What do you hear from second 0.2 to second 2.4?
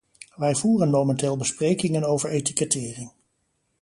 Wij voeren momenteel besprekingen over